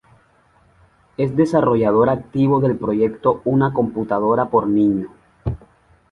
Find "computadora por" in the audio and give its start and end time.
3.71-4.65